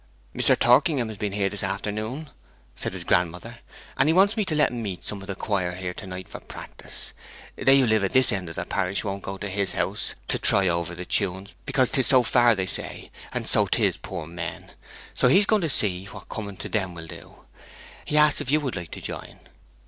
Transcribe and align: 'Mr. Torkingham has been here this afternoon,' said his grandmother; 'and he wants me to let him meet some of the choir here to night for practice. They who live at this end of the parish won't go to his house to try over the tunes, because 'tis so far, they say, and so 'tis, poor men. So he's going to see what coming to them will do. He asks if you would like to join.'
'Mr. 0.35 0.57
Torkingham 0.57 1.09
has 1.09 1.17
been 1.17 1.31
here 1.33 1.47
this 1.47 1.61
afternoon,' 1.61 2.31
said 2.75 2.91
his 2.93 3.03
grandmother; 3.03 3.59
'and 3.95 4.09
he 4.09 4.13
wants 4.13 4.35
me 4.35 4.43
to 4.45 4.55
let 4.55 4.71
him 4.71 4.81
meet 4.81 5.03
some 5.03 5.21
of 5.21 5.27
the 5.27 5.35
choir 5.35 5.75
here 5.75 5.93
to 5.93 6.07
night 6.07 6.27
for 6.27 6.39
practice. 6.39 7.13
They 7.55 7.77
who 7.77 7.85
live 7.85 8.03
at 8.03 8.11
this 8.11 8.31
end 8.31 8.49
of 8.49 8.55
the 8.55 8.65
parish 8.65 9.03
won't 9.03 9.21
go 9.21 9.37
to 9.37 9.47
his 9.47 9.73
house 9.73 10.15
to 10.29 10.39
try 10.39 10.67
over 10.67 10.95
the 10.95 11.05
tunes, 11.05 11.53
because 11.67 11.91
'tis 11.91 12.07
so 12.07 12.23
far, 12.23 12.55
they 12.55 12.65
say, 12.65 13.11
and 13.31 13.47
so 13.47 13.67
'tis, 13.67 13.97
poor 13.97 14.25
men. 14.25 14.71
So 15.13 15.27
he's 15.27 15.45
going 15.45 15.61
to 15.61 15.69
see 15.69 16.05
what 16.05 16.29
coming 16.29 16.57
to 16.57 16.69
them 16.69 16.95
will 16.95 17.05
do. 17.05 17.45
He 18.03 18.17
asks 18.17 18.41
if 18.41 18.49
you 18.49 18.59
would 18.59 18.75
like 18.75 18.89
to 18.93 19.01
join.' 19.01 19.39